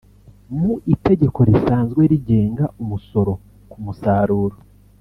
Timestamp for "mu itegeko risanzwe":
0.57-2.01